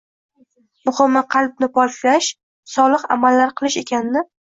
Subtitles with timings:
[0.89, 2.33] muhimi qalbni poklash,
[2.75, 4.31] solih amallar qilish ekanini